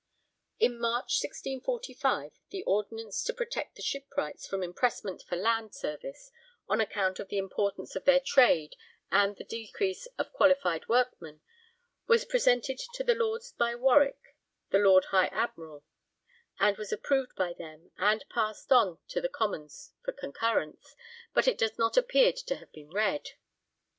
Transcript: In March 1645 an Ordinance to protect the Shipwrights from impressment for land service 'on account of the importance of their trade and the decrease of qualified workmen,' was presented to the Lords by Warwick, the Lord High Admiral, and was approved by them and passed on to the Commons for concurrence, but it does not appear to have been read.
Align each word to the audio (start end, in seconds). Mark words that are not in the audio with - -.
In 0.57 0.79
March 0.79 1.21
1645 1.21 2.31
an 2.53 2.63
Ordinance 2.65 3.23
to 3.23 3.35
protect 3.35 3.75
the 3.75 3.83
Shipwrights 3.83 4.47
from 4.47 4.63
impressment 4.63 5.21
for 5.21 5.35
land 5.35 5.75
service 5.75 6.31
'on 6.67 6.81
account 6.81 7.19
of 7.19 7.27
the 7.27 7.37
importance 7.37 7.95
of 7.95 8.05
their 8.05 8.19
trade 8.19 8.75
and 9.11 9.35
the 9.35 9.43
decrease 9.43 10.07
of 10.17 10.33
qualified 10.33 10.89
workmen,' 10.89 11.41
was 12.07 12.25
presented 12.25 12.79
to 12.95 13.03
the 13.03 13.13
Lords 13.13 13.51
by 13.51 13.75
Warwick, 13.75 14.35
the 14.71 14.79
Lord 14.79 15.05
High 15.11 15.27
Admiral, 15.27 15.83
and 16.59 16.77
was 16.79 16.91
approved 16.91 17.35
by 17.35 17.53
them 17.53 17.91
and 17.99 18.25
passed 18.27 18.71
on 18.71 18.97
to 19.09 19.21
the 19.21 19.29
Commons 19.29 19.93
for 20.03 20.13
concurrence, 20.13 20.95
but 21.35 21.47
it 21.47 21.59
does 21.59 21.77
not 21.77 21.95
appear 21.95 22.33
to 22.33 22.55
have 22.55 22.71
been 22.71 22.89
read. 22.89 23.27